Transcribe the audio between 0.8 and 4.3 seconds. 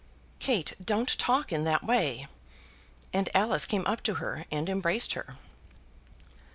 don't talk in that way," and Alice came up to